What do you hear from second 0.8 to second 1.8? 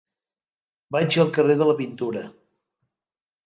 Vaig al carrer de la